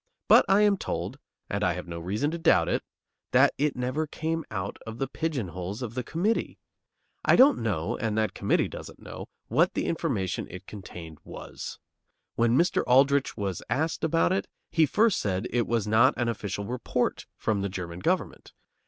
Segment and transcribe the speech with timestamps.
[0.27, 2.81] But I am told, and I have no reason to doubt it,
[3.33, 6.57] that it never came out of the pigeonholes of the committee.
[7.23, 11.77] I don't know, and that committee doesn't know, what the information it contained was.
[12.33, 12.81] When Mr.
[12.87, 17.61] Aldrich was asked about it, he first said it was not an official report from
[17.61, 18.53] the German government.